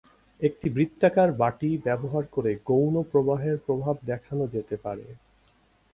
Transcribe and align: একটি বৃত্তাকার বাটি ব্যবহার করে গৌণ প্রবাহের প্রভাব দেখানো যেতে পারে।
একটি 0.41 0.67
বৃত্তাকার 0.69 1.29
বাটি 1.33 1.69
ব্যবহার 1.85 2.23
করে 2.31 2.51
গৌণ 2.65 2.95
প্রবাহের 3.03 3.57
প্রভাব 3.65 3.95
দেখানো 4.05 4.43
যেতে 4.47 4.75
পারে। 4.77 5.05